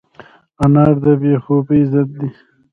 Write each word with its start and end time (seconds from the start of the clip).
انار 0.63 0.91
د 1.03 1.05
بې 1.21 1.33
خوبۍ 1.43 1.81
ضد 1.91 2.09
دی. 2.19 2.29